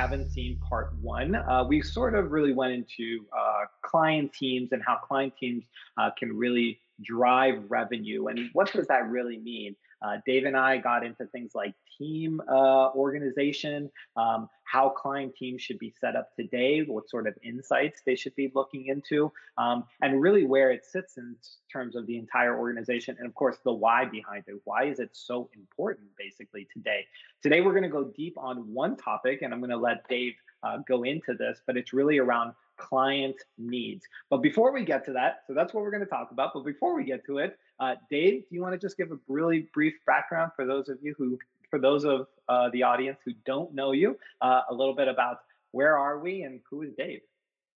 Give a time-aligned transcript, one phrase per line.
[0.00, 4.82] haven't seen part one, uh, we sort of really went into uh, client teams and
[4.82, 5.64] how client teams
[5.98, 9.76] uh, can really drive revenue and what does that really mean.
[10.02, 15.60] Uh, Dave and I got into things like team uh, organization, um, how client teams
[15.60, 19.84] should be set up today, what sort of insights they should be looking into, um,
[20.00, 21.36] and really where it sits in
[21.72, 23.16] terms of the entire organization.
[23.18, 24.60] And of course, the why behind it.
[24.64, 27.04] Why is it so important, basically, today?
[27.42, 30.34] Today, we're going to go deep on one topic, and I'm going to let Dave
[30.62, 34.04] uh, go into this, but it's really around client needs.
[34.30, 36.52] But before we get to that, so that's what we're going to talk about.
[36.54, 39.18] But before we get to it, uh, Dave, do you want to just give a
[39.28, 41.38] really brief background for those of you who,
[41.70, 45.38] for those of uh, the audience who don't know you, uh, a little bit about
[45.70, 47.20] where are we and who is Dave?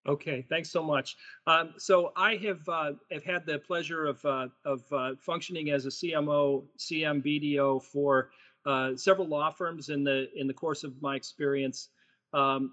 [0.08, 1.16] Okay, thanks so much.
[1.46, 5.86] Um, so I have uh, have had the pleasure of uh, of uh, functioning as
[5.86, 8.30] a CMO, CM BDO for
[8.66, 11.90] uh, several law firms in the in the course of my experience.
[12.32, 12.72] Um,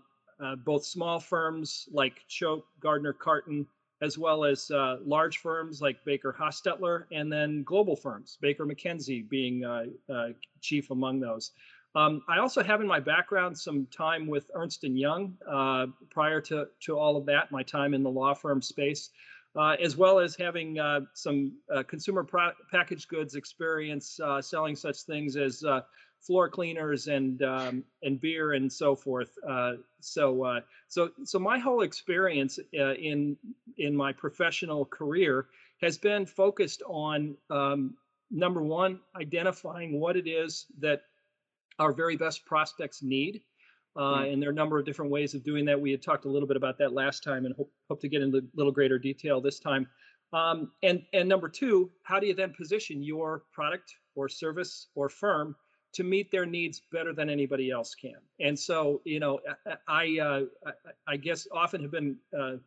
[0.64, 3.68] both small firms like Choate, Gardner, Carton,
[4.02, 9.28] as well as uh, large firms like Baker Hostetler, and then global firms, Baker McKenzie
[9.28, 10.30] being uh, uh,
[10.62, 11.52] chief among those.
[11.96, 16.40] Um, I also have in my background some time with Ernst & Young uh, prior
[16.42, 19.10] to, to all of that, my time in the law firm space,
[19.56, 20.80] uh, as well as having
[21.14, 21.54] some
[21.88, 22.26] consumer
[22.72, 25.64] packaged goods experience selling such things as
[26.22, 29.30] floor cleaners and um, and beer and so forth.
[29.48, 33.38] Uh, so uh, so so my whole experience uh, in
[33.78, 35.48] in my professional career
[35.82, 37.96] has been focused on um,
[38.32, 41.04] number one, identifying what it is that
[41.80, 43.42] our very best prospects need.
[43.96, 44.34] Uh, mm.
[44.34, 45.80] and there are a number of different ways of doing that.
[45.80, 48.22] We had talked a little bit about that last time, and hope, hope to get
[48.22, 49.88] into a little greater detail this time.
[50.32, 55.10] Um, and and number two, how do you then position your product or service or
[55.10, 55.56] firm
[55.94, 58.18] to meet their needs better than anybody else can.
[58.40, 59.40] And so, you know,
[59.88, 60.72] I uh,
[61.08, 62.58] I guess often have been uh,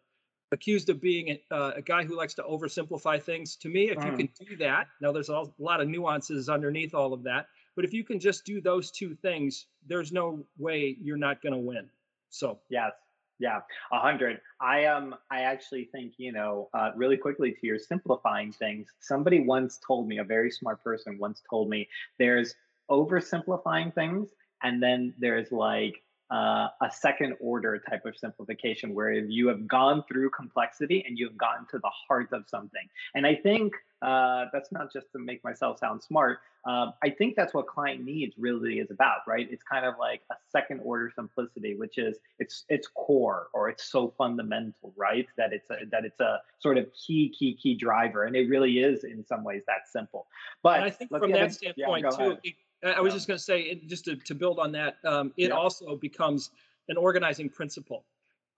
[0.51, 3.57] accused of being a, uh, a, guy who likes to oversimplify things.
[3.57, 4.11] To me, if mm.
[4.11, 7.85] you can do that, now there's a lot of nuances underneath all of that, but
[7.85, 11.59] if you can just do those two things, there's no way you're not going to
[11.59, 11.89] win.
[12.31, 12.93] So yes.
[13.39, 13.59] Yeah,
[13.91, 14.41] a hundred.
[14.61, 18.87] I um, I actually think you know, uh, really quickly to your simplifying things.
[19.01, 21.89] Somebody once told me, a very smart person once told me,
[22.21, 22.55] there's
[22.93, 24.29] oversimplifying things
[24.63, 30.03] and then there's like uh, a second order type of simplification where you have gone
[30.09, 32.89] through complexity and you've gotten to the heart of something.
[33.15, 36.39] And I think uh, that's not just to make myself sound smart.
[36.65, 39.47] Um, I think that's what client needs really is about, right?
[39.51, 43.85] It's kind of like a second order simplicity, which is it's it's core or it's
[43.85, 45.27] so fundamental, right?
[45.37, 48.79] That it's a that it's a sort of key key key driver, and it really
[48.79, 50.29] is in some ways that simple.
[50.63, 52.39] But and I think from that standpoint yeah, too.
[52.45, 55.49] It, I was just going to say, just to, to build on that, um, it
[55.49, 55.55] yeah.
[55.55, 56.51] also becomes
[56.89, 58.05] an organizing principle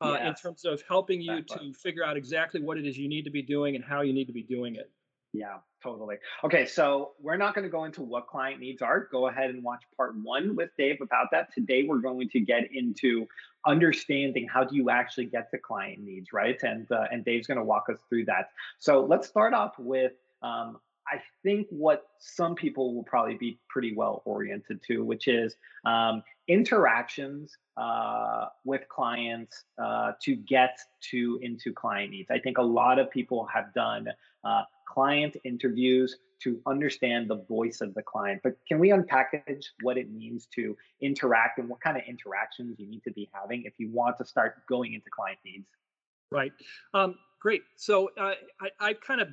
[0.01, 0.29] uh, yes.
[0.29, 3.31] in terms of helping you to figure out exactly what it is you need to
[3.31, 4.91] be doing and how you need to be doing it.
[5.35, 6.17] Yeah, totally.
[6.45, 9.09] Okay, so we're not going to go into what client needs are.
[9.11, 11.53] Go ahead and watch part one with Dave about that.
[11.53, 13.27] Today, we're going to get into
[13.67, 16.63] understanding how do you actually get to client needs, right?
[16.63, 18.51] And uh, and Dave's going to walk us through that.
[18.79, 23.95] So let's start off with um, I think what some people will probably be pretty
[23.95, 30.79] well oriented to, which is um, interactions uh, with clients uh, to get
[31.11, 32.31] to into client needs.
[32.31, 34.09] I think a lot of people have done
[34.45, 38.41] uh, client interviews to understand the voice of the client.
[38.43, 42.87] But can we unpackage what it means to interact and what kind of interactions you
[42.87, 45.67] need to be having if you want to start going into client needs?
[46.31, 46.53] Right.
[46.93, 47.63] Um, great.
[47.77, 49.29] So uh, I, I kind of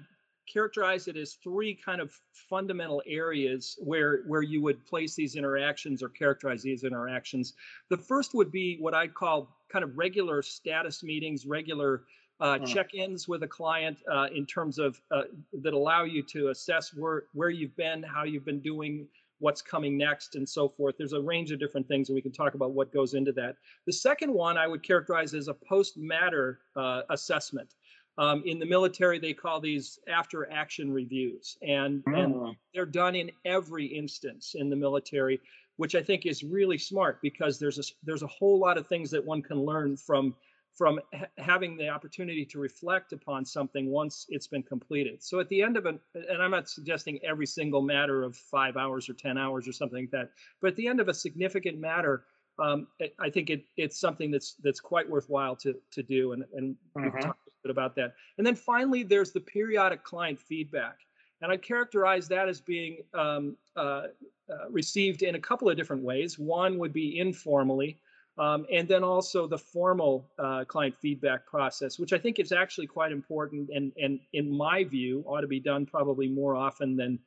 [0.52, 6.04] characterize it as three kind of fundamental areas where where you would place these interactions
[6.04, 7.54] or characterize these interactions.
[7.90, 12.04] The first would be what I'd call kind of regular status meetings, regular
[12.40, 12.66] uh, hmm.
[12.66, 15.24] check-ins with a client uh, in terms of uh,
[15.62, 19.08] that allow you to assess where where you've been, how you've been doing,
[19.40, 20.96] what's coming next, and so forth.
[20.98, 23.56] There's a range of different things, and we can talk about what goes into that.
[23.86, 27.76] The second one I would characterize as a post-matter uh, assessment.
[28.18, 32.14] Um, in the military, they call these after action reviews, and, oh.
[32.14, 35.40] and they're done in every instance in the military,
[35.78, 39.12] which I think is really smart because there's a, there's a whole lot of things
[39.12, 40.36] that one can learn from
[40.74, 45.22] from ha- having the opportunity to reflect upon something once it's been completed.
[45.22, 48.78] So at the end of it, and I'm not suggesting every single matter of five
[48.78, 50.30] hours or 10 hours or something like that,
[50.62, 52.24] but at the end of a significant matter,
[52.60, 52.88] um,
[53.20, 57.04] I think it, it's something that's that's quite worthwhile to to do, and and mm-hmm.
[57.04, 58.14] we've talked bit about that.
[58.38, 60.98] And then finally, there's the periodic client feedback,
[61.42, 66.04] and I characterize that as being um, uh, uh, received in a couple of different
[66.04, 66.38] ways.
[66.38, 68.00] One would be informally,
[68.38, 72.88] Um, and then also the formal uh, client feedback process, which I think is actually
[72.88, 77.20] quite important, and and in my view ought to be done probably more often than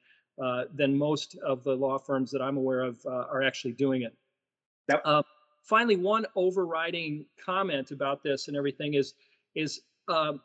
[0.45, 4.03] uh, than most of the law firms that I'm aware of uh, are actually doing
[4.03, 4.15] it.
[4.89, 5.07] Yep.
[5.07, 5.25] Um,
[5.63, 9.15] finally, one overriding comment about this and everything is
[9.55, 10.41] is um,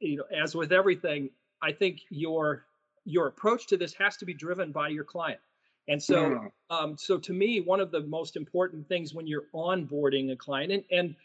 [0.00, 1.30] you know as with everything,
[1.62, 2.64] I think your
[3.04, 5.40] your approach to this has to be driven by your client.
[5.88, 6.50] And so, mm.
[6.70, 10.70] um, so to me, one of the most important things when you're onboarding a client,
[10.70, 11.16] and, and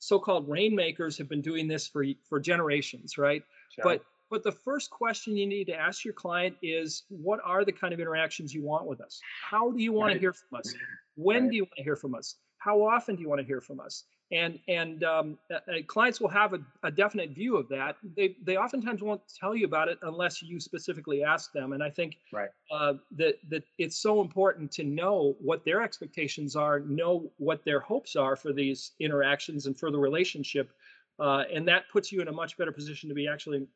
[0.00, 3.42] so-called rainmakers have been doing this for for generations, right?
[3.70, 3.84] Sure.
[3.84, 7.72] But but the first question you need to ask your client is, what are the
[7.72, 9.20] kind of interactions you want with us?
[9.50, 10.14] How do you want right.
[10.14, 10.74] to hear from us?
[11.16, 11.50] When right.
[11.50, 12.36] do you want to hear from us?
[12.58, 14.04] How often do you want to hear from us?
[14.30, 15.38] And and um,
[15.86, 17.96] clients will have a, a, definite view of that.
[18.16, 21.72] They they oftentimes won't tell you about it unless you specifically ask them.
[21.72, 22.50] And I think right.
[22.70, 27.80] uh, that that it's so important to know what their expectations are, know what their
[27.80, 30.72] hopes are for these interactions and for the relationship,
[31.18, 33.66] uh, and that puts you in a much better position to be actually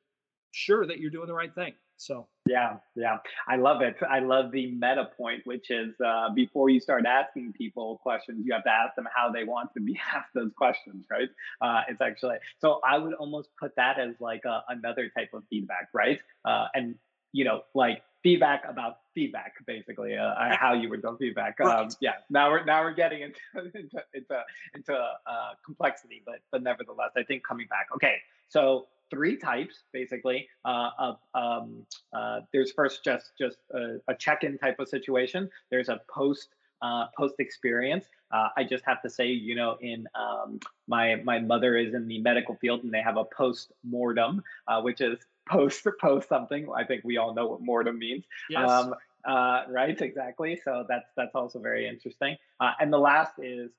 [0.50, 1.72] sure that you're doing the right thing.
[2.02, 3.96] So yeah, yeah, I love it.
[4.08, 8.52] I love the meta point, which is uh, before you start asking people questions, you
[8.52, 11.28] have to ask them how they want to be asked those questions, right?
[11.60, 15.44] Uh, it's actually so I would almost put that as like a, another type of
[15.48, 16.20] feedback, right?
[16.44, 16.96] Uh, and
[17.32, 21.60] you know, like feedback about feedback, basically, uh, how you would do feedback.
[21.60, 23.40] Um, yeah, now we're now we're getting into
[23.78, 24.42] into into,
[24.74, 27.86] into uh, complexity, but but nevertheless, I think coming back.
[27.94, 28.16] Okay,
[28.48, 34.56] so three types basically uh, of um, uh, there's first just just a, a, check-in
[34.58, 35.50] type of situation.
[35.70, 36.48] There's a post
[36.80, 41.38] uh, post experience uh, i just have to say you know in um, my my
[41.38, 45.16] mother is in the medical field and they have a post mortem uh, which is
[45.46, 46.68] post post something.
[46.74, 48.24] I think we all know what mortem means.
[48.48, 48.68] Yes.
[48.68, 48.94] Um,
[49.24, 50.60] uh, right exactly.
[50.64, 52.36] So that's that's also very interesting.
[52.60, 53.70] And the last is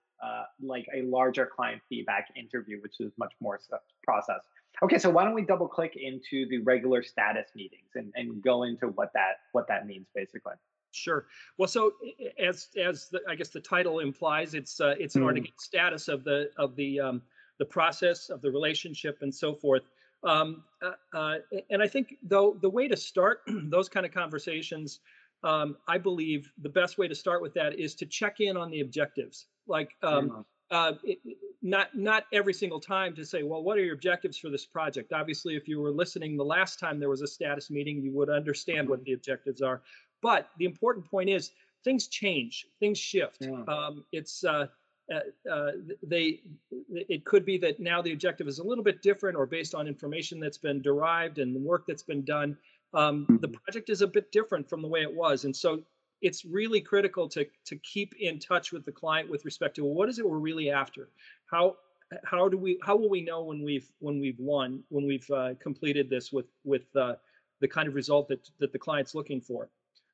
[0.62, 3.60] like a larger client feedback interview which is much more
[4.04, 4.42] process
[4.82, 8.64] Okay, so why don't we double click into the regular status meetings and, and go
[8.64, 10.54] into what that what that means basically.
[10.92, 11.26] Sure.
[11.58, 11.94] Well, so
[12.40, 15.52] as as the, I guess the title implies, it's uh, it's an order mm.
[15.60, 17.22] status of the of the um,
[17.60, 19.84] the process of the relationship and so forth.
[20.24, 21.36] Um, uh, uh,
[21.70, 25.00] and I think though the way to start those kind of conversations,
[25.44, 28.72] um, I believe the best way to start with that is to check in on
[28.72, 29.48] the objectives.
[29.68, 31.20] Like um, uh, it,
[31.62, 35.14] not not every single time to say, well, what are your objectives for this project?
[35.14, 38.30] Obviously, if you were listening the last time there was a status meeting, you would
[38.30, 39.06] understand what mm-hmm.
[39.06, 39.82] the objectives are.
[40.22, 41.52] But the important point is
[41.84, 43.40] things change, things shift.
[43.42, 43.64] Yeah.
[43.68, 44.68] Um, it's uh,
[45.14, 45.20] uh,
[45.52, 46.42] uh, they
[46.90, 49.88] it could be that now the objective is a little bit different or based on
[49.88, 52.58] information that's been derived and the work that's been done
[52.94, 53.56] um, the mm-hmm.
[53.64, 55.82] project is a bit different from the way it was and so
[56.22, 59.94] it's really critical to to keep in touch with the client with respect to well,
[59.94, 61.10] what is it we're really after
[61.46, 61.76] how
[62.24, 65.54] how do we how will we know when we've when we've won when we've uh,
[65.62, 67.16] completed this with with uh,
[67.60, 69.70] the kind of result that that the client's looking for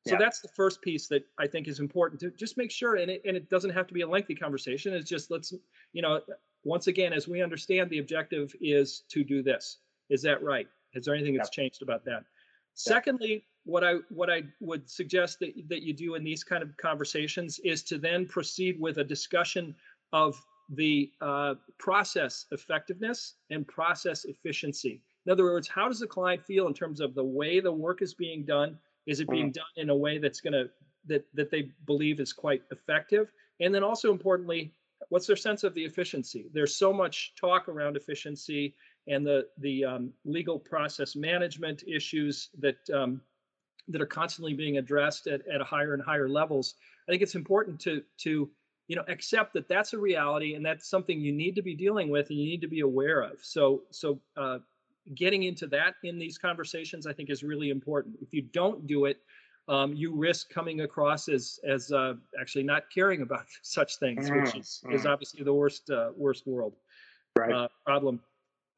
[0.08, 0.20] so yeah.
[0.20, 3.22] that's the first piece that i think is important to just make sure and it,
[3.26, 5.54] and it doesn't have to be a lengthy conversation it's just let's
[5.92, 6.22] you know
[6.64, 9.80] once again as we understand the objective is to do this
[10.10, 11.64] is that right is there anything that's yeah.
[11.64, 12.24] changed about that.
[12.80, 16.76] Secondly what I what I would suggest that that you do in these kind of
[16.78, 19.76] conversations is to then proceed with a discussion
[20.14, 20.42] of
[20.76, 25.02] the uh, process effectiveness and process efficiency.
[25.26, 28.02] In other words, how does the client feel in terms of the way the work
[28.02, 28.78] is being done?
[29.06, 29.60] Is it being mm-hmm.
[29.60, 30.70] done in a way that's going to
[31.08, 33.32] that that they believe is quite effective?
[33.60, 34.74] And then also importantly,
[35.10, 36.50] what's their sense of the efficiency?
[36.54, 38.76] There's so much talk around efficiency
[39.10, 43.22] and the the um, legal process management issues that um,
[43.88, 46.76] that are constantly being addressed at, at higher and higher levels.
[47.08, 48.50] I think it's important to to
[48.88, 52.10] you know accept that that's a reality and that's something you need to be dealing
[52.10, 53.40] with and you need to be aware of.
[53.42, 54.60] So so uh,
[55.16, 58.18] getting into that in these conversations I think is really important.
[58.22, 59.18] If you don't do it,
[59.68, 64.44] um, you risk coming across as as uh, actually not caring about such things, mm,
[64.44, 64.94] which is mm.
[64.94, 66.76] is obviously the worst uh, worst world
[67.40, 67.52] right.
[67.52, 68.20] Uh, problem.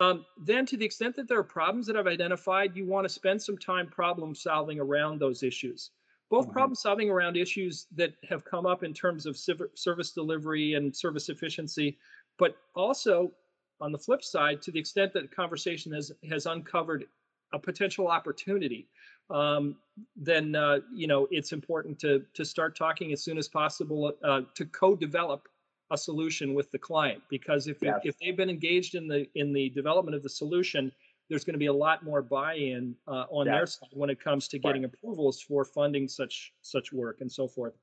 [0.01, 3.09] Um, then, to the extent that there are problems that I've identified, you want to
[3.09, 5.91] spend some time problem solving around those issues.
[6.31, 6.53] Both mm-hmm.
[6.53, 11.29] problem solving around issues that have come up in terms of service delivery and service
[11.29, 11.99] efficiency,
[12.39, 13.31] but also
[13.79, 17.05] on the flip side, to the extent that the conversation has has uncovered
[17.53, 18.87] a potential opportunity,
[19.29, 19.75] um,
[20.15, 24.41] then uh, you know it's important to to start talking as soon as possible uh,
[24.55, 25.47] to co-develop
[25.91, 27.99] a solution with the client because if yes.
[28.03, 30.91] if they've been engaged in the in the development of the solution
[31.29, 33.53] there's going to be a lot more buy-in uh, on yes.
[33.53, 34.91] their side when it comes to getting right.
[34.93, 37.73] approvals for funding such such work and so forth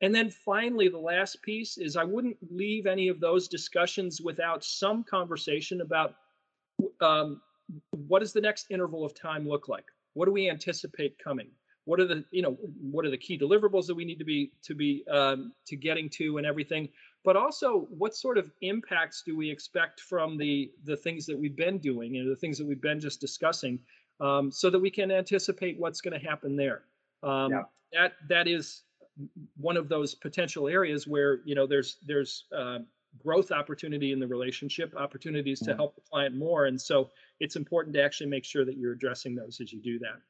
[0.00, 4.64] And then finally, the last piece is I wouldn't leave any of those discussions without
[4.64, 6.14] some conversation about
[7.00, 7.40] um,
[7.90, 9.86] what does the next interval of time look like?
[10.14, 11.50] What do we anticipate coming?
[11.88, 12.58] What are the you know
[12.92, 16.10] what are the key deliverables that we need to be to be um, to getting
[16.10, 16.90] to and everything?
[17.24, 21.56] But also, what sort of impacts do we expect from the the things that we've
[21.56, 23.80] been doing and the things that we've been just discussing,
[24.20, 26.82] um, so that we can anticipate what's going to happen there?
[27.22, 27.62] Um, yeah.
[27.94, 28.82] That that is
[29.56, 32.80] one of those potential areas where you know there's there's uh,
[33.24, 35.78] growth opportunity in the relationship opportunities to mm-hmm.
[35.78, 37.08] help the client more and so
[37.40, 40.20] it's important to actually make sure that you're addressing those as you do that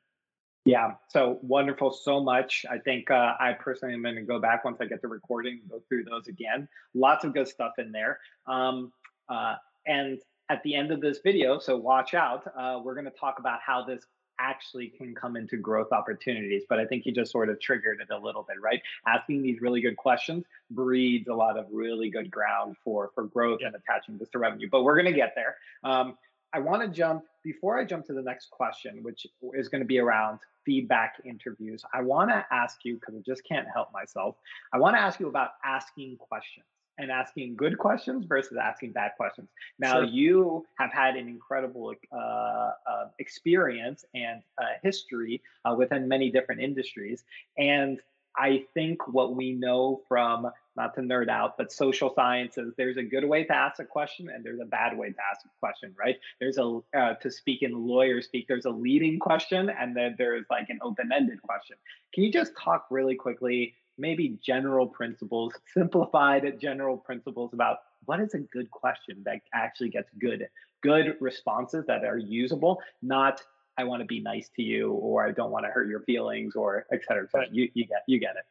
[0.64, 4.64] yeah so wonderful so much i think uh, i personally am going to go back
[4.64, 8.18] once i get the recording go through those again lots of good stuff in there
[8.46, 8.92] um,
[9.28, 9.54] uh,
[9.86, 13.38] and at the end of this video so watch out uh, we're going to talk
[13.38, 14.04] about how this
[14.38, 16.62] actually can come into growth opportunities.
[16.68, 18.80] But I think you just sort of triggered it a little bit, right?
[19.06, 23.58] Asking these really good questions breeds a lot of really good ground for for growth
[23.60, 23.68] yeah.
[23.68, 24.68] and attaching this to revenue.
[24.70, 25.56] But we're going to get there.
[25.84, 26.16] Um,
[26.52, 29.86] I want to jump before I jump to the next question, which is going to
[29.86, 31.82] be around feedback interviews.
[31.92, 34.36] I want to ask you because I just can't help myself.
[34.72, 36.66] I want to ask you about asking questions
[36.98, 39.48] and asking good questions versus asking bad questions.
[39.78, 40.04] Now, sure.
[40.04, 42.72] you have had an incredible uh, uh,
[43.18, 47.24] experience and uh, history uh, within many different industries.
[47.56, 48.00] And
[48.38, 53.02] I think what we know from, not to nerd out, but social sciences, there's a
[53.02, 55.94] good way to ask a question and there's a bad way to ask a question,
[55.98, 56.16] right?
[56.40, 60.46] There's a, uh, to speak in lawyer speak, there's a leading question and then there's
[60.50, 61.76] like an open ended question.
[62.14, 68.34] Can you just talk really quickly maybe general principles, simplified general principles about what is
[68.34, 70.48] a good question that actually gets good
[70.82, 73.42] good responses that are usable, not
[73.78, 76.56] I want to be nice to you or I don't want to hurt your feelings
[76.56, 77.46] or et cetera, et cetera.
[77.46, 77.54] Right.
[77.54, 78.44] You, you get you get it.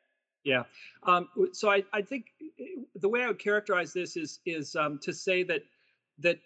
[0.43, 0.63] Yeah.
[1.03, 2.27] Um, so I, I think
[2.60, 2.63] eh,
[2.96, 5.62] the way I would characterize this is is um, to say that
[6.19, 6.39] that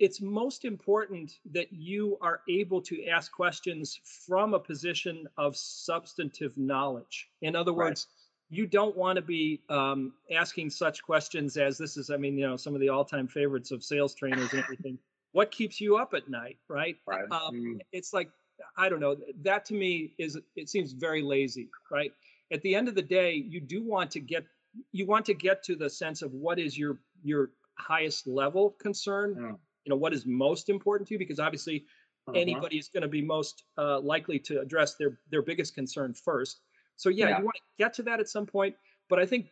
[0.00, 6.56] it's most important that you are able to ask questions from a position of substantive
[6.56, 7.28] knowledge.
[7.42, 8.58] In other words, right.
[8.58, 12.46] you don't want to be um, asking such questions as this is, I mean, you
[12.46, 14.98] know, some of the all time favorites of sales trainers and everything.
[15.34, 16.96] What keeps you up at night, right?
[17.06, 17.24] right.
[17.30, 17.78] Um, mm.
[17.92, 18.30] It's like,
[18.78, 22.12] I don't know, that to me is, it seems very lazy, right?
[22.52, 24.44] At the end of the day, you do want to get,
[24.92, 29.34] you want to get to the sense of what is your, your highest level concern.
[29.34, 31.84] Mm you know what is most important to you because obviously
[32.28, 32.38] uh-huh.
[32.38, 36.60] anybody is going to be most uh, likely to address their their biggest concern first
[36.96, 37.38] so yeah, yeah.
[37.38, 38.74] you want to get to that at some point
[39.08, 39.48] but i think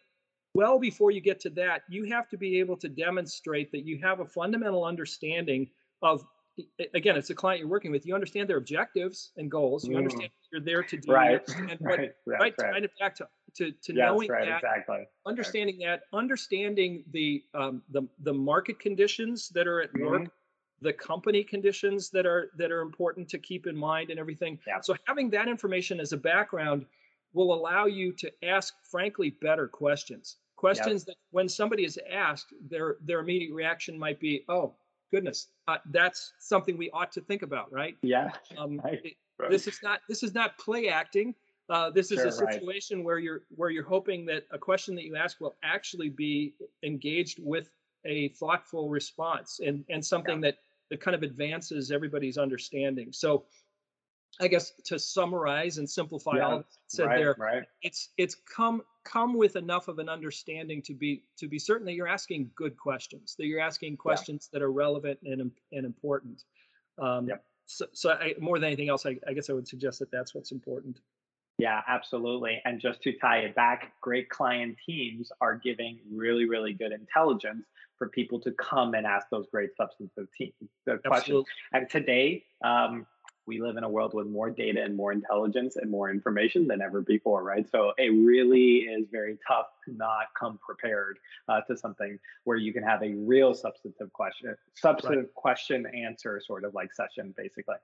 [0.54, 3.98] well before you get to that you have to be able to demonstrate that you
[4.02, 5.68] have a fundamental understanding
[6.02, 6.24] of
[6.94, 9.98] again it's a client you're working with you understand their objectives and goals you mm.
[9.98, 12.84] understand you're there to do right and right, right, right, right.
[12.84, 15.06] of back to to, to yes, knowing right, that exactly.
[15.26, 16.00] understanding right.
[16.00, 20.06] that understanding the um, the the market conditions that are at mm-hmm.
[20.06, 20.30] work
[20.80, 24.80] the company conditions that are that are important to keep in mind and everything yeah.
[24.80, 26.84] so having that information as a background
[27.34, 32.96] will allow you to ask frankly better questions questions that when somebody is asked their
[33.04, 34.72] their immediate reaction might be oh
[35.12, 37.96] goodness, uh, that's something we ought to think about, right?
[38.02, 38.30] Yeah.
[38.56, 39.00] Um, right.
[39.04, 39.14] It,
[39.50, 41.34] this is not this is not play acting.
[41.68, 43.06] Uh, this is sure, a situation right.
[43.06, 46.54] where you're where you're hoping that a question that you ask will actually be
[46.84, 47.70] engaged with
[48.04, 50.50] a thoughtful response and and something yeah.
[50.50, 50.58] that
[50.90, 53.08] that kind of advances everybody's understanding.
[53.12, 53.44] So
[54.40, 57.64] I guess to summarize and simplify yeah, all said right, there, right.
[57.82, 61.94] it's it's come come with enough of an understanding to be to be certain that
[61.94, 64.58] you're asking good questions, that you're asking questions yeah.
[64.58, 66.44] that are relevant and and important.
[66.98, 67.30] Um.
[67.66, 70.34] So, so I, more than anything else, I, I guess I would suggest that that's
[70.34, 70.98] what's important.
[71.58, 72.60] Yeah, absolutely.
[72.64, 77.64] And just to tie it back, great client teams are giving really, really good intelligence
[77.98, 80.54] for people to come and ask those great substantive te-
[81.06, 81.46] questions.
[81.72, 83.06] And today, um,
[83.46, 86.80] we live in a world with more data and more intelligence and more information than
[86.80, 87.68] ever before, right?
[87.70, 91.18] So it really is very tough to not come prepared
[91.48, 95.34] uh, to something where you can have a real substantive question, substantive right.
[95.34, 97.76] question answer sort of like session, basically.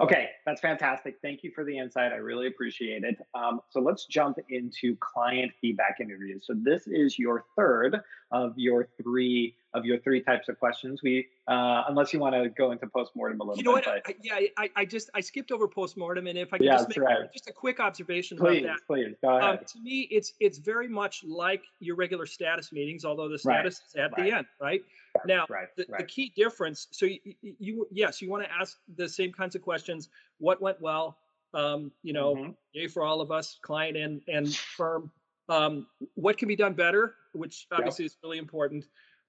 [0.00, 1.16] Okay, that's fantastic.
[1.22, 2.12] Thank you for the insight.
[2.12, 3.18] I really appreciate it.
[3.34, 6.44] Um, so let's jump into client feedback interviews.
[6.46, 8.00] So this is your third
[8.32, 11.00] of your three of your three types of questions.
[11.02, 13.86] We, uh, unless you want to go into postmortem a little you know bit.
[13.86, 14.02] What?
[14.06, 16.88] I, yeah, I, I just I skipped over postmortem, and if I could yeah, just
[16.88, 17.32] make right.
[17.32, 18.86] just a quick observation please, about that.
[18.86, 19.58] Please, go ahead.
[19.58, 23.80] Um, to me, it's it's very much like your regular status meetings, although the status
[23.94, 24.04] right.
[24.04, 24.30] is at right.
[24.30, 24.82] the end, right?
[25.26, 25.46] Now,
[25.76, 26.88] the, the, key difference.
[26.90, 30.08] So you, you yes, you want to ask the same kinds of questions.
[30.38, 31.18] What went well?
[31.54, 32.50] Um, you know, mm-hmm.
[32.72, 35.10] yay for all of us, client and and firm.
[35.48, 38.10] um, what can be done better, which obviously yep.
[38.10, 38.84] is really important.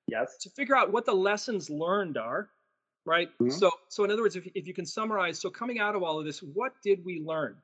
[0.08, 0.38] Yes.
[0.42, 2.50] To figure out what the lessons learned are,
[3.06, 3.30] right?
[3.42, 3.52] Mm-hmm.
[3.52, 6.20] So, so in other words, if, if you can summarize, so coming out of all
[6.20, 7.56] of this, what did we learn?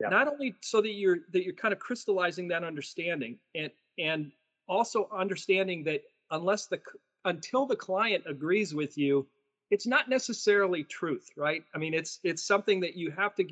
[0.00, 0.10] Yep.
[0.10, 4.30] Not only so that you're that you're kind of crystallizing that understanding, and and
[4.68, 6.80] also understanding that unless the
[7.24, 9.26] until the client agrees with you,
[9.70, 11.64] it's not necessarily truth, right?
[11.74, 13.44] I mean, it's it's something that you have to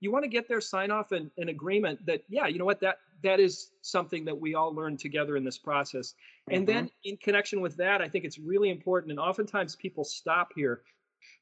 [0.00, 2.80] you want to get their sign off and an agreement that yeah you know what
[2.80, 6.12] that that is something that we all learn together in this process
[6.48, 6.56] mm-hmm.
[6.56, 7.10] and then mm-hmm.
[7.10, 10.82] in connection with that i think it's really important and oftentimes people stop here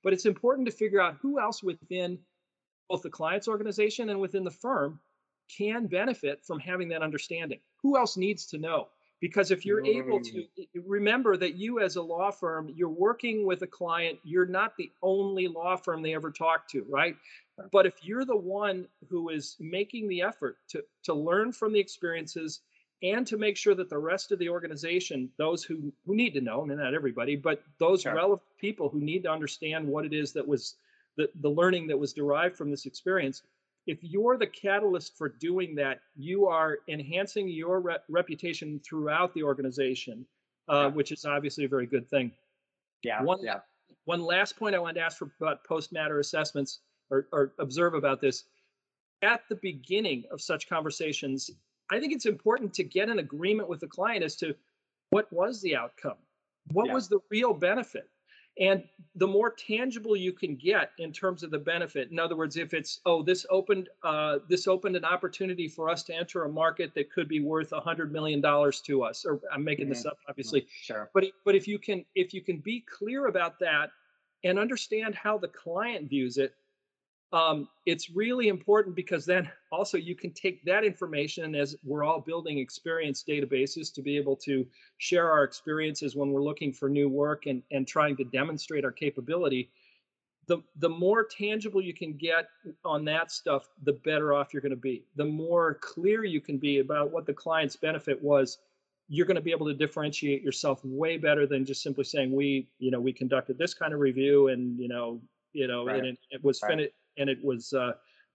[0.03, 2.19] but it's important to figure out who else within
[2.89, 5.01] both the client's organization and within the firm
[5.57, 8.89] can benefit from having that understanding who else needs to know
[9.21, 10.67] because if you're able to mm.
[10.87, 14.91] remember that you as a law firm you're working with a client you're not the
[15.03, 17.17] only law firm they ever talk to right?
[17.73, 21.81] But if you're the one who is making the effort to to learn from the
[21.81, 22.61] experiences
[23.03, 26.41] and to make sure that the rest of the organization those who who need to
[26.41, 28.15] know i mean not everybody but those sure.
[28.15, 30.77] relevant people who need to understand what it is that was
[31.17, 33.43] the, the learning that was derived from this experience
[33.87, 39.43] if you're the catalyst for doing that, you are enhancing your re- reputation throughout the
[39.43, 40.27] organization,
[40.69, 40.87] uh, yeah.
[40.89, 42.33] which is obviously a very good thing.
[43.03, 43.23] Yeah.
[43.23, 43.61] One, yeah.
[44.05, 47.95] one last point I wanted to ask for about post matter assessments or, or observe
[47.95, 48.45] about this.
[49.23, 51.51] At the beginning of such conversations,
[51.91, 54.55] I think it's important to get an agreement with the client as to
[55.11, 56.19] what was the outcome,
[56.73, 56.95] what yeah.
[56.95, 58.11] was the real benefit
[58.59, 58.83] and
[59.17, 62.75] the more tangible you can get in terms of the benefit in other words if
[62.75, 66.95] it's oh this opened uh, this opened an opportunity for us to enter a market
[66.95, 69.95] that could be worth a hundred million dollars to us or i'm making mm-hmm.
[69.95, 70.93] this up obviously mm-hmm.
[70.93, 73.91] sure but but if you can if you can be clear about that
[74.45, 76.55] and understand how the client views it
[77.33, 82.21] um, it's really important because then also you can take that information as we're all
[82.21, 84.67] building experience databases to be able to
[84.99, 88.93] share our experiences when we're looking for new work and, and trying to demonstrate our
[88.93, 89.71] capability
[90.47, 92.49] the the more tangible you can get
[92.85, 96.57] on that stuff the better off you're going to be the more clear you can
[96.57, 98.59] be about what the client's benefit was
[99.09, 102.69] you're going to be able to differentiate yourself way better than just simply saying we
[102.79, 105.21] you know we conducted this kind of review and you know
[105.53, 105.99] you know right.
[105.99, 106.71] and it, it was right.
[106.71, 107.93] finished and it was uh,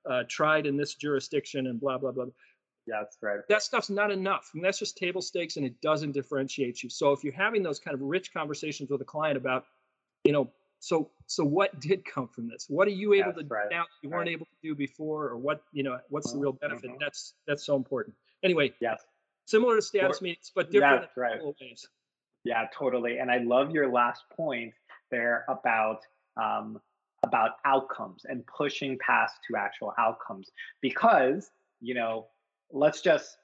[0.10, 2.26] uh, tried in this jurisdiction and blah blah blah.
[2.88, 3.40] Yeah, that's right.
[3.48, 4.50] That stuff's not enough.
[4.54, 6.90] I mean, that's just table stakes, and it doesn't differentiate you.
[6.90, 9.66] So if you're having those kind of rich conversations with a client about,
[10.24, 12.66] you know, so so what did come from this?
[12.68, 13.70] What are you able to right.
[13.70, 16.00] do now that you weren't able to do before, or what you know?
[16.10, 16.90] What's the real benefit?
[16.90, 17.00] Mm-hmm.
[17.00, 18.16] That's that's so important.
[18.44, 19.00] Anyway, yes,
[19.46, 21.40] similar to status or, meetings, but different right.
[21.44, 21.88] ways.
[22.44, 23.20] Yeah, totally.
[23.20, 24.74] And I love your last point
[25.12, 26.00] there about
[26.36, 26.82] um,
[27.24, 30.50] about outcomes and pushing past to actual outcomes
[30.82, 32.28] because you know
[32.72, 33.38] let's just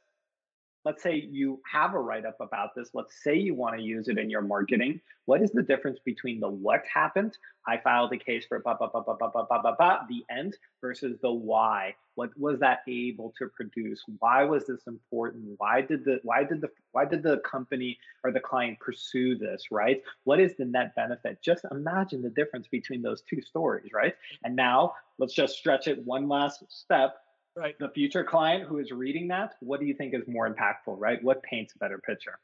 [0.88, 2.91] let's say you have a write up about this.
[2.93, 5.02] Let's say you want to use it in your marketing.
[5.26, 7.38] What is the difference between the what happened?
[7.67, 11.17] I filed a case for ba ba ba ba ba ba ba the end versus
[11.21, 11.93] the why.
[12.15, 14.02] What was that able to produce?
[14.19, 15.56] Why was this important?
[15.58, 19.65] Why did the why did the why did the company or the client pursue this?
[19.69, 20.02] Right?
[20.23, 21.41] What is the net benefit?
[21.41, 24.15] Just imagine the difference between those two stories, right?
[24.45, 27.17] And now let's just stretch it one last step
[27.58, 27.76] right.
[27.80, 31.24] The future client who is reading that what do you think is more impactful right?
[31.24, 32.39] What paints a better picture?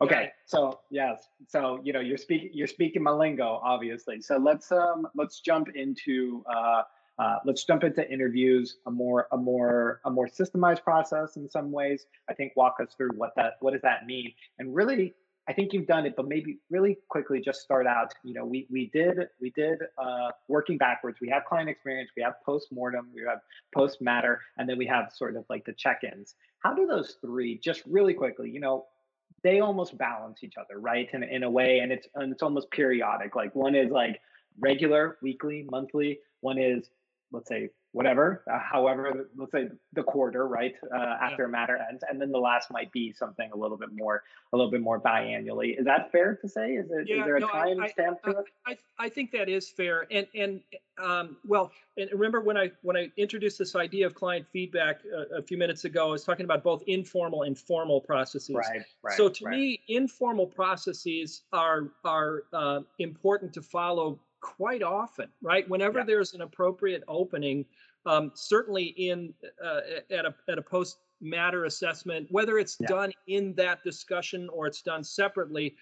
[0.00, 4.20] Okay so yes so you know you're speaking you're speaking my lingo obviously.
[4.20, 6.82] So let's um let's jump into uh
[7.18, 11.70] uh, let's jump into interviews a more a more a more systemized process in some
[11.70, 12.06] ways.
[12.28, 14.32] I think walk us through what that what does that mean?
[14.58, 15.14] And really
[15.46, 18.12] I think you've done it, but maybe really quickly just start out.
[18.22, 21.18] You know, we we did we did uh, working backwards.
[21.20, 23.40] We have client experience, we have post mortem, we have
[23.74, 26.34] post matter, and then we have sort of like the check-ins.
[26.60, 28.50] How do those three just really quickly?
[28.50, 28.86] You know,
[29.42, 31.08] they almost balance each other, right?
[31.12, 33.36] In in a way, and it's and it's almost periodic.
[33.36, 34.20] Like one is like
[34.58, 36.20] regular, weekly, monthly.
[36.40, 36.88] One is
[37.32, 41.48] let's say whatever, uh, however, let's say the quarter, right, uh, after yeah.
[41.48, 44.70] matter ends, and then the last might be something a little bit more, a little
[44.70, 45.78] bit more biannually.
[45.78, 46.72] Is that fair to say?
[46.72, 48.44] Is, it, yeah, is there a no, time I, stamp I, to it?
[48.66, 50.60] I, I think that is fair, and and
[50.98, 55.38] um, well, and remember when I when I introduced this idea of client feedback a,
[55.38, 58.56] a, few minutes ago, I was talking about both informal and formal processes.
[58.56, 59.16] Right, right.
[59.16, 59.56] So to right.
[59.56, 65.66] me, informal processes are are uh, important to follow quite often, right?
[65.70, 66.04] Whenever yeah.
[66.04, 67.64] there's an appropriate opening,
[68.06, 69.32] um, certainly in
[69.64, 72.86] uh, at a at a post matter assessment, whether it's yeah.
[72.88, 75.74] done in that discussion or it's done separately,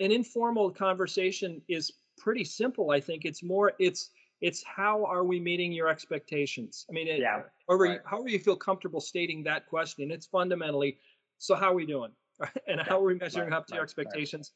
[0.00, 2.90] an informal conversation is pretty simple.
[2.90, 6.86] I think it's more it's it's how are we meeting your expectations?
[6.88, 8.00] I mean, it, yeah, however, right.
[8.04, 10.98] however you feel comfortable stating that question, it's fundamentally
[11.38, 12.10] so how are we doing
[12.66, 14.06] and how are we measuring right, up to your right, right.
[14.06, 14.52] expectations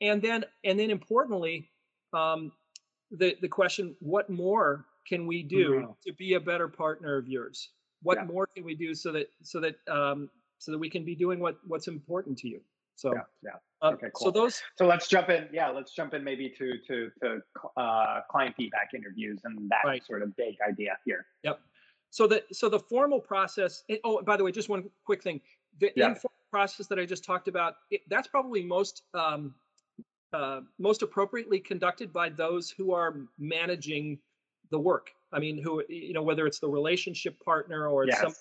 [0.00, 1.70] and then and then importantly
[2.12, 2.52] um,
[3.10, 7.70] the the question what more can we do to be a better partner of yours
[8.02, 8.24] what Yeah.
[8.24, 11.40] more can we do so that so that um, so that we can be doing
[11.40, 12.60] what what's important to you
[12.96, 13.50] so Yeah, yeah.
[13.82, 15.48] um, Okay, so those So let's jump in.
[15.52, 17.42] Yeah, let's jump in maybe to to to
[17.76, 20.04] uh, client feedback interviews and that Right.
[20.04, 21.26] sort of big idea here.
[21.42, 21.60] Yep.
[22.10, 23.82] So the so the formal process.
[23.88, 25.40] eh, Oh, by the way, just one quick thing.
[25.80, 26.10] The Yeah.
[26.10, 27.74] informal process that I just talked about.
[27.90, 29.54] It, that's probably most um,
[30.32, 34.20] uh, most appropriately conducted by those who are managing
[34.74, 35.12] the work.
[35.32, 38.20] I mean, who you know, whether it's the relationship partner or Yes.
[38.20, 38.34] some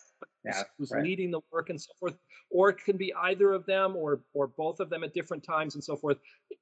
[0.46, 1.04] Yeah, who's, who's right.
[1.04, 2.18] leading the work and so forth,
[2.50, 5.76] or it can be either of them or or both of them at different times
[5.76, 6.18] and so forth.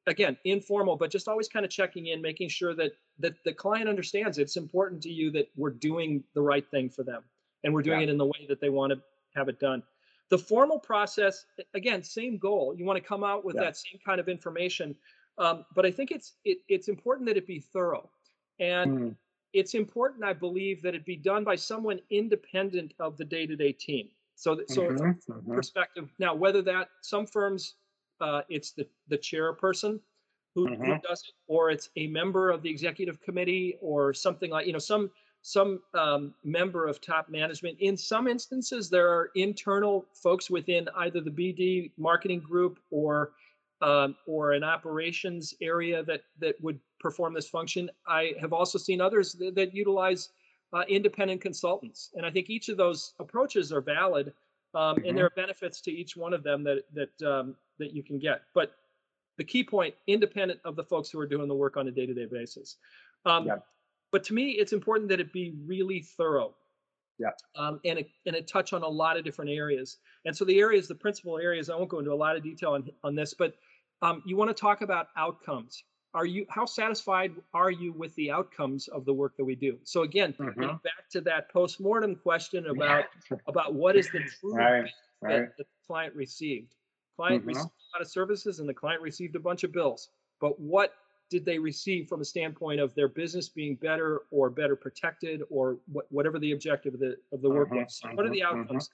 [0.08, 3.88] Again, informal, but just always kind of checking in, making sure that that the client
[3.90, 7.24] understands it's important to you that we're doing the right thing for them
[7.64, 8.08] and we're doing Yeah.
[8.08, 9.02] it in the way that they want to
[9.36, 9.82] have it done.
[10.30, 12.74] The formal process, again, same goal.
[12.78, 13.64] You want to come out with Yeah.
[13.66, 14.96] that same kind of information,
[15.38, 18.10] um, but I think it's it, it's important that it be thorough,
[18.60, 19.16] and Mm,
[19.54, 24.10] it's important, I believe, that it be done by someone independent of the day-to-day team.
[24.36, 25.56] So, that, so mhm, mhm.
[25.56, 26.14] perspective.
[26.20, 27.76] Now, whether that some firms,
[28.20, 30.00] uh, it's the the chairperson
[30.56, 31.02] who, who Mhm.
[31.08, 34.80] does it, or it's a member of the executive committee, or something like you know
[34.80, 35.12] some
[35.44, 37.78] some um, member of top management.
[37.80, 43.34] In some instances, there are internal folks within either the BD marketing group or
[43.82, 47.90] um, or an operations area that that would perform this function.
[48.08, 50.30] I have also seen others that, that utilize
[50.74, 54.34] uh, independent consultants, and I think each of those approaches are valid,
[54.74, 58.04] um, and there are benefits to each one of them that that um, that you
[58.04, 58.44] can get.
[58.54, 58.74] But
[59.38, 62.28] the key point, independent of the folks who are doing the work on a day-to-day
[62.32, 62.78] basis.
[63.26, 63.58] Um, Yeah.
[64.12, 66.54] But to me, it's important that it be really thorough.
[67.18, 67.30] Yeah.
[67.56, 69.98] Um, and it and it touch on a lot of different areas.
[70.26, 72.74] And so the areas, the principal areas, I won't go into a lot of detail
[72.74, 73.56] on on this, but
[74.02, 75.84] um, you want to talk about outcomes.
[76.14, 79.80] Are you how satisfied are you with the outcomes of the work that we do?
[79.84, 80.82] So again, Mhm.
[80.84, 83.06] back to that postmortem question about
[83.48, 85.50] about what is the true Right, right.
[85.50, 86.76] that the client received.
[87.16, 87.46] Client Mhm.
[87.46, 90.10] received a lot of services and the client received a bunch of bills.
[90.42, 90.96] But what
[91.30, 95.80] did they receive from a standpoint of their business being better or better protected or
[95.86, 97.96] what, whatever the objective of the of the work Mhm, was?
[98.00, 98.68] So what are the mhm, mhm.
[98.68, 98.90] outcomes?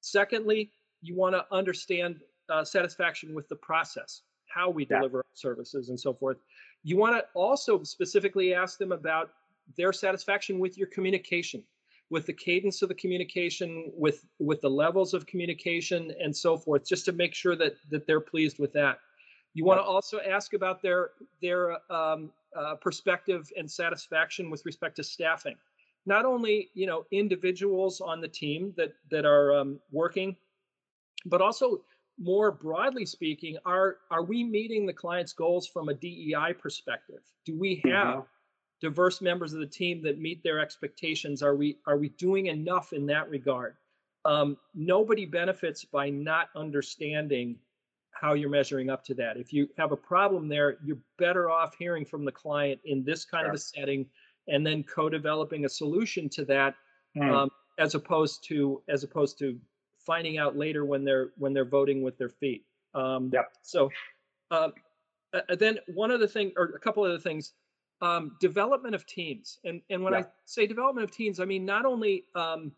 [0.00, 4.22] Secondly, you want to understand uh, satisfaction with the process,
[4.58, 4.98] how we Yeah.
[4.98, 6.38] deliver services and so forth.
[6.82, 9.30] You want to also specifically ask them about
[9.76, 11.62] their satisfaction with your communication
[12.10, 16.88] with the cadence of the communication with with the levels of communication and so forth
[16.88, 18.98] just to make sure that that they're pleased with that
[19.52, 21.10] you want to also ask about their
[21.42, 25.56] their um, uh, perspective and satisfaction with respect to staffing
[26.06, 30.34] not only you know individuals on the team that that are um, working
[31.26, 31.82] but also
[32.18, 37.22] more broadly speaking are are we meeting the client's goals from a dei perspective?
[37.44, 38.26] Do we have Mhm.
[38.80, 41.42] diverse members of the team that meet their expectations?
[41.42, 43.76] Are we are we doing enough in that regard?
[44.24, 47.60] Um, nobody benefits by not understanding
[48.10, 49.36] how you're measuring up to that.
[49.36, 53.24] If you have a problem there you're better off hearing from the client in this
[53.24, 54.10] kind of a setting
[54.48, 56.74] and then co-developing a solution to that
[57.16, 59.60] Mm, um, as opposed to as opposed to
[60.08, 62.64] finding out later when they're when they're voting with their feet.
[62.94, 63.52] Um, Yep.
[63.62, 63.90] so
[64.50, 64.70] uh,
[65.58, 67.52] then one other thing or a couple of other things
[68.00, 69.58] um, development of teams.
[69.64, 72.72] And and when i say development of teams i mean not only um,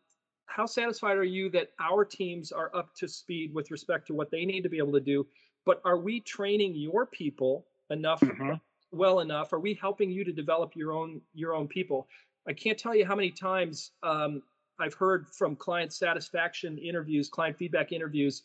[0.47, 4.31] how satisfied are you that our teams are up to speed with respect to what
[4.33, 5.25] they need to be able to do
[5.65, 8.61] but are we training your people enough Mhm.
[8.93, 9.53] well enough?
[9.53, 12.09] Are we helping you to develop your own your own people?
[12.49, 14.43] I can't tell you how many times um,
[14.81, 18.43] i've heard from client satisfaction interviews client feedback interviews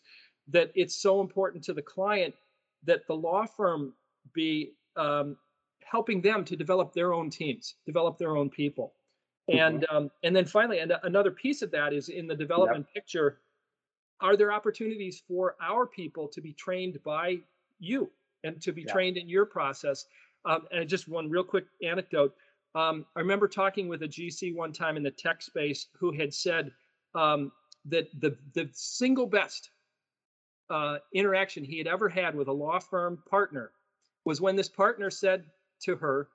[0.47, 2.33] that it's so important to the client
[2.83, 3.93] that the law firm
[4.33, 5.37] be um,
[5.83, 8.93] helping them to develop their own teams develop their own people.
[9.47, 13.39] And um, and then finally and another piece of that is in the development picture
[14.21, 17.37] are there opportunities for our people to be trained by
[17.79, 18.09] you
[18.43, 20.05] and to be trained in your process?
[20.45, 22.33] Um, and just one real quick anecdote
[22.75, 26.33] um, i remember talking with a gc one time in the tech space who had
[26.33, 26.71] said
[27.15, 27.51] um,
[27.85, 29.71] that the the single best
[30.69, 33.71] uh, interaction he had ever had with a law firm partner
[34.25, 35.45] was when this partner said
[35.79, 36.27] to her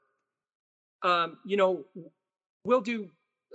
[1.03, 1.85] um, you know
[2.65, 3.09] we'll do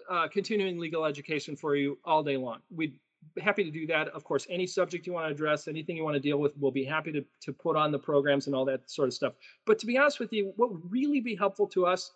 [0.10, 2.60] uh, continuing legal education for you all day long.
[2.74, 3.00] We'd
[3.41, 4.10] happy to do that.
[4.10, 6.71] Of course, any subject you want to address, anything you want to deal with, we'll
[6.71, 9.34] be happy to, to put on the programs and all that sort of stuff.
[9.65, 12.12] But to be honest with you, what would really be helpful to us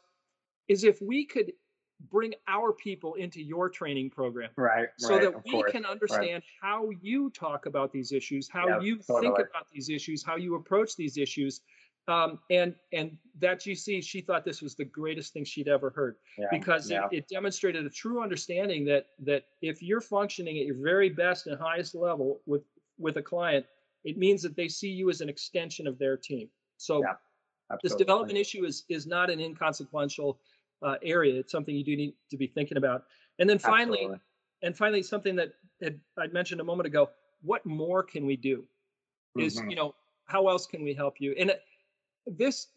[0.69, 1.51] is if we could
[2.10, 6.36] bring our people into your training program right so right, that we course, can understand
[6.36, 6.43] right.
[6.62, 9.27] how you talk about these issues how yep, you totally.
[9.27, 11.60] think about these issues how you approach these issues
[12.08, 16.15] um, and and that gc she thought this was the greatest thing she'd ever heard
[16.38, 17.08] yeah, because yeah.
[17.12, 21.47] It, it demonstrated a true understanding that that if you're functioning at your very best
[21.47, 22.63] and highest level with
[22.97, 23.65] with a client
[24.05, 27.15] it means that they see you as an extension of their team so yeah,
[27.84, 30.39] this development issue is is not an inconsequential
[30.81, 31.39] uh, area.
[31.39, 33.05] It's something you do need to be thinking about.
[33.39, 34.19] And then finally, Absolutely.
[34.61, 37.09] and finally, something that had, I'd mentioned a moment ago.
[37.41, 38.67] What more can we do?
[39.37, 39.69] Is Mhm.
[39.69, 41.33] you know how else can we help you?
[41.37, 41.55] And uh,
[42.27, 42.67] this,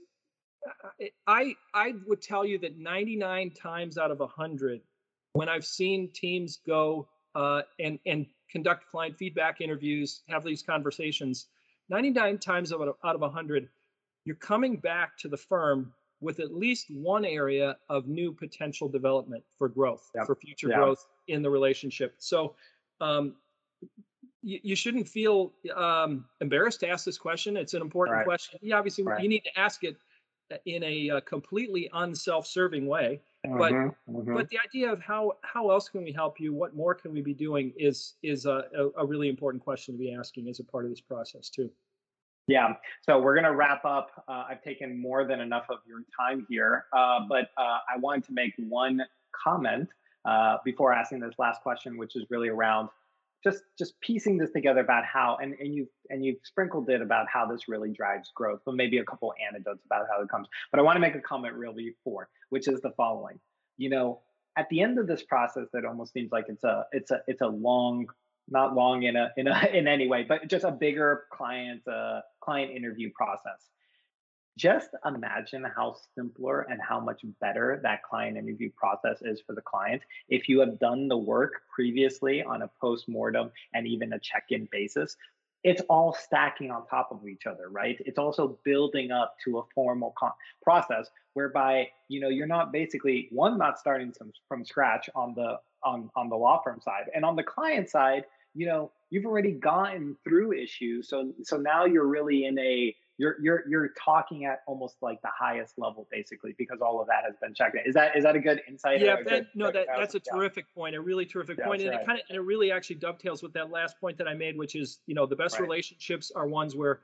[1.26, 4.80] I I would tell you that 99 times out of 100,
[5.32, 11.48] when I've seen teams go uh, and and conduct client feedback interviews, have these conversations,
[11.88, 13.68] 99 times out of out of 100,
[14.24, 19.44] you're coming back to the firm with at least one area of new potential development
[19.58, 20.26] for growth, Yep.
[20.26, 20.76] for future Yeah.
[20.76, 22.14] growth in the relationship.
[22.18, 22.54] So
[23.00, 23.36] um,
[24.42, 27.56] you, you shouldn't feel um, embarrassed to ask this question.
[27.56, 28.24] It's an important Right.
[28.24, 28.58] question.
[28.62, 29.22] You obviously Right.
[29.22, 29.96] you need to ask it
[30.66, 33.20] in a uh, completely unself-serving way.
[33.42, 34.34] But Mhm, mhm.
[34.34, 36.52] but the idea of how how else can we help you?
[36.54, 39.98] What more can we be doing is is a, a, a really important question to
[39.98, 41.68] be asking as a part of this process too.
[42.48, 44.10] Yeah, so we're going to wrap up.
[44.26, 48.24] Uh, I've taken more than enough of your time here, uh, but uh, I wanted
[48.24, 49.00] to make one
[49.44, 49.88] comment
[50.24, 52.88] uh, before asking this last question, which is really around
[53.42, 57.26] just just piecing this together about how and and you and you've sprinkled it about
[57.28, 60.46] how this really drives growth, but maybe a couple anecdotes about how it comes.
[60.70, 63.38] But I want to make a comment real before, which is the following.
[63.78, 64.20] You know,
[64.56, 67.40] at the end of this process, it almost seems like it's a it's a it's
[67.40, 68.06] a long
[68.48, 72.20] not long in a in a in any way, but just a bigger client uh,
[72.40, 73.68] client interview process.
[74.58, 79.62] Just imagine how simpler and how much better that client interview process is for the
[79.62, 84.68] client if you have done the work previously on a post-mortem and even a check-in
[84.70, 85.16] basis.
[85.64, 87.96] It's all stacking on top of each other, right?
[88.04, 93.28] It's also building up to a formal con- process whereby you know you're not basically
[93.30, 94.12] one not starting
[94.48, 98.24] from scratch on the on on the law firm side and on the client side
[98.54, 103.36] you know you've already gotten through issues so so now you're really in a you're
[103.40, 107.34] you're you're talking at almost like the highest level basically because all of that has
[107.40, 107.82] been checked in.
[107.86, 110.32] is that is that a good insight yeah that, good, no that, that's a yeah.
[110.32, 112.72] terrific point a really terrific Yeah, point and that's it kind of and it really
[112.72, 115.54] actually dovetails with that last point that i made which is you know the best
[115.54, 115.62] Right.
[115.62, 117.00] relationships are ones where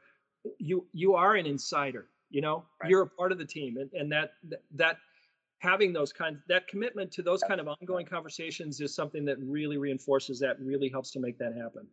[0.58, 2.90] you you are an insider you know Right.
[2.90, 4.32] you're a part of the team and, and that
[4.74, 4.98] that
[5.58, 9.76] having those kinds that commitment to those kind of ongoing conversations is something that really
[9.76, 11.86] reinforces that really helps to make that happen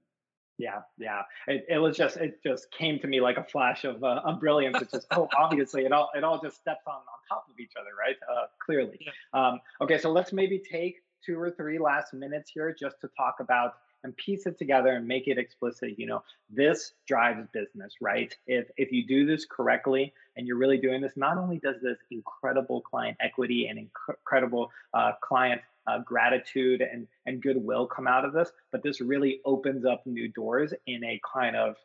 [0.58, 1.24] Yeah, yeah.
[1.48, 4.40] It, it was just it just came to me like a flash of uh, of
[4.40, 4.78] brilliance.
[4.82, 7.74] It's just oh, obviously it all it all just steps on on top of each
[7.80, 8.16] other, right?
[8.32, 9.00] Uh, clearly.
[9.02, 9.12] Yeah.
[9.34, 13.38] Um, okay, so let's maybe take two or three last minutes here just to talk
[13.40, 13.74] about
[14.04, 15.98] and piece it together and make it explicit.
[15.98, 18.34] You know, this drives business, right?
[18.48, 21.98] If if you do this correctly and you're really doing this, not only does this
[22.12, 28.26] incredible client equity and inc- incredible uh, client uh, gratitude and and goodwill come out
[28.26, 31.76] of this, but this really opens up new doors in a kind of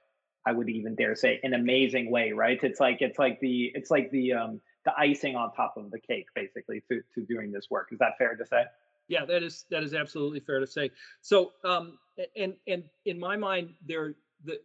[0.47, 2.59] I would even dare say an amazing way, right?
[2.63, 5.99] It's like it's like the it's like the um the icing on top of the
[5.99, 7.89] cake, basically, to to doing this work.
[7.93, 8.65] Is that fair to say?
[9.09, 10.91] Yeah, that is that is absolutely fair to say.
[11.21, 11.99] So, um,
[12.37, 14.61] and and in my mind, there the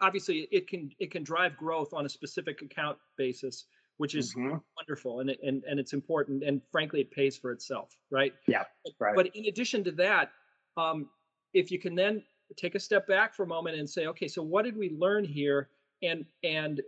[0.00, 4.60] obviously it can it can drive growth on a specific account basis, which is Mhm.
[4.76, 6.42] wonderful and it, and and it's important.
[6.44, 8.34] And frankly, it pays for itself, right?
[8.46, 8.64] Yeah,
[8.98, 9.20] right.
[9.20, 10.32] But in addition to that,
[10.76, 11.10] um,
[11.54, 12.24] if you can then
[12.56, 15.24] take a step back for a moment and say, okay, so what did we learn
[15.24, 15.70] here,
[16.02, 16.82] and and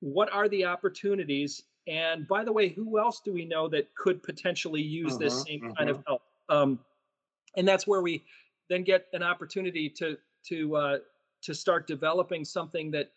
[0.00, 1.62] what are the opportunities?
[1.86, 5.46] And by the way, who else do we know that could potentially use this Mhm,
[5.46, 6.22] same kind of help?
[6.48, 6.84] Um,
[7.56, 8.24] and that's where we
[8.68, 10.98] then get an opportunity to to uh,
[11.46, 13.12] to start developing something that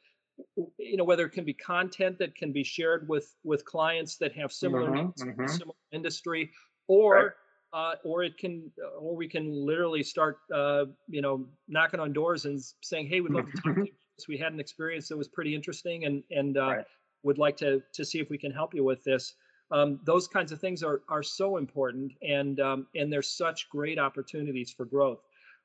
[0.78, 4.32] you know whether it can be content that can be shared with with clients that
[4.34, 5.48] have similar Mhm, needs, mhm.
[5.48, 6.52] similar industry,
[6.88, 7.36] or
[7.74, 12.46] uh, or it can or we can literally start uh, you know knocking on doors
[12.46, 13.94] and saying, hey, we'd love to talk to you.
[14.16, 16.86] because We had an experience that was pretty interesting, and and uh, Right.
[17.24, 19.36] would like to to see if we can help you with this.
[19.72, 24.00] Um, those kinds of things are are so important, and um, and there's such great
[24.00, 25.22] opportunities for growth.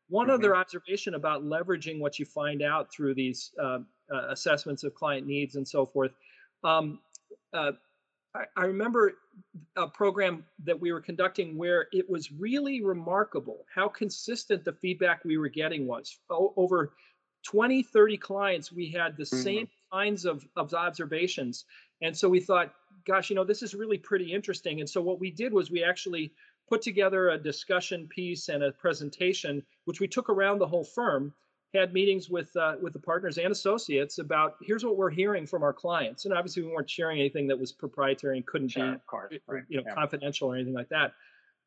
[0.09, 3.79] One other observation about leveraging what you find out through these uh,
[4.13, 6.13] uh, assessments of client needs and so forth.
[6.63, 7.01] Um,
[7.53, 7.73] uh,
[8.35, 9.15] I, I remember
[9.77, 15.25] a program that we were conducting where it was really remarkable how consistent the feedback
[15.25, 16.19] we were getting was.
[16.31, 16.95] O- over
[17.45, 19.43] 20, 30 clients, we had the Mhm.
[19.43, 21.65] same kinds of, of observations.
[22.03, 22.75] And so we thought,
[23.07, 24.81] gosh, you know, this is really pretty interesting.
[24.81, 26.33] And so what we did was we actually
[26.69, 31.35] put together a discussion piece and a presentation, which we took around the whole firm.
[31.75, 35.65] Had meetings with uh, with the partners and associates about here's what we're hearing from
[35.65, 38.99] our clients, and obviously we weren't sharing anything that was proprietary and couldn't Sure, be
[39.09, 39.35] course.
[39.69, 39.93] you know yeah.
[39.95, 41.15] confidential or anything like that.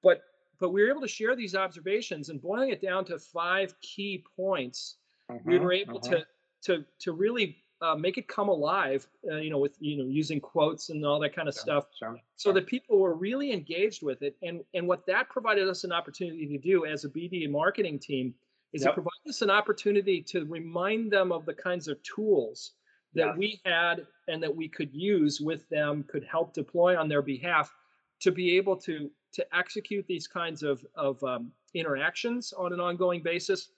[0.02, 0.22] But
[0.62, 4.24] but we were able to share these observations and boiling it down to five key
[4.38, 4.96] points
[5.44, 6.10] we Mhm, were able mhm.
[6.12, 6.28] to
[6.62, 10.40] to to really uh, make it come alive uh, you know with you know using
[10.40, 12.54] quotes and all that kind of Sure, stuff sure, so sure.
[12.54, 16.48] that people were really engaged with it and and what that provided us an opportunity
[16.48, 18.34] to do as a bd and marketing team
[18.74, 18.92] is Yep.
[18.92, 22.74] it provided us an opportunity to remind them of the kinds of tools
[23.14, 23.38] that Yes.
[23.38, 27.74] we had and that we could use with them could help deploy on their behalf
[28.22, 33.22] to be able to to execute these kinds of of um, interactions on an ongoing
[33.22, 33.70] basis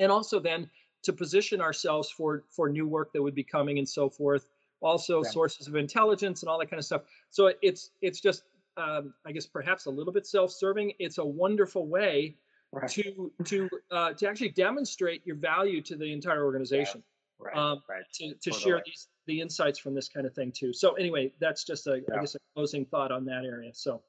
[0.00, 0.68] and also then
[1.02, 4.48] to position ourselves for for new work that would be coming and so forth.
[4.80, 7.02] Also sources of intelligence and all that kind of stuff.
[7.30, 8.44] So it's it's just
[8.76, 10.92] um, i guess perhaps a little bit self-serving.
[10.98, 12.36] It's a wonderful way
[12.70, 17.02] Right, to to uh, to actually demonstrate your value to the entire organization
[17.38, 17.82] right, um,
[18.14, 20.72] to, to share these the insights from this kind of thing too.
[20.72, 22.20] So anyway that's just a I Yeah.
[22.20, 23.70] guess a closing thought on that area.
[23.72, 24.02] So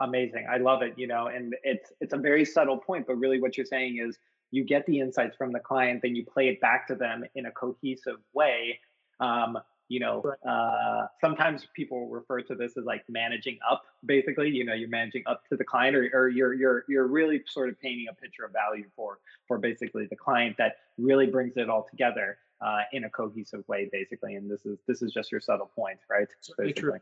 [0.00, 0.46] amazing.
[0.48, 3.56] I love it you know and it's it's a very subtle point but really what
[3.56, 4.18] you're saying is
[4.56, 7.46] you get the insights from the client then you play it back to them in
[7.46, 8.80] a cohesive way.
[9.20, 14.48] Um, you know uh, sometimes people refer to this as like managing up basically.
[14.50, 17.68] You know you're managing up to the client or, or you're you're you're really sort
[17.68, 21.70] of painting a picture of value for for basically the client that really brings it
[21.70, 24.34] all together uh, in a cohesive way basically.
[24.34, 26.28] And this is this is just your subtle point right?
[26.40, 26.98] Certainly true.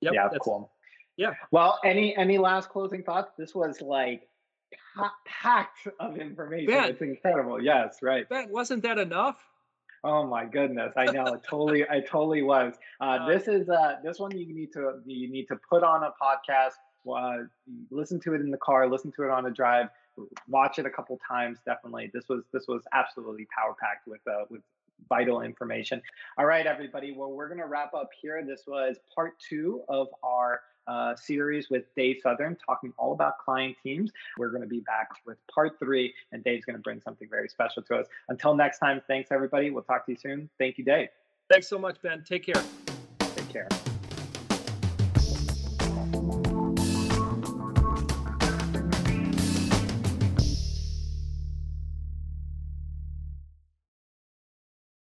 [0.00, 0.70] yep, yeah that's- cool.
[1.16, 1.32] Yeah.
[1.50, 3.32] well any any last closing thoughts?
[3.38, 4.28] This was like
[5.26, 6.70] packed of information.
[6.70, 6.86] Yeah.
[6.86, 7.62] it's incredible.
[7.62, 8.28] Yes right.
[8.28, 9.36] Ben, wasn't that enough?
[10.04, 10.92] Oh my goodness.
[10.96, 11.26] I know.
[11.26, 12.74] It totally i totally was.
[13.00, 16.02] Uh, Uh, this is uh this one you need to you need to put on
[16.02, 16.72] a podcast
[17.10, 17.44] uh,
[17.90, 19.88] listen to it in the car listen to it on a drive
[20.48, 22.10] watch it a couple times definitely.
[22.12, 24.62] This was this was absolutely power packed with uh with
[25.08, 26.00] vital information.
[26.38, 27.12] All right everybody.
[27.12, 28.42] Well we're going to wrap up here.
[28.46, 33.76] This was part two of our uh, series with Dave Southern talking all about client
[33.82, 34.10] teams.
[34.38, 37.48] We're going to be back with part three, and Dave's going to bring something very
[37.48, 38.06] special to us.
[38.28, 39.70] Until next time, thanks everybody.
[39.70, 40.48] We'll talk to you soon.
[40.58, 41.08] Thank you, Dave.
[41.50, 42.62] thanks so much ben take care
[43.36, 43.68] Take care.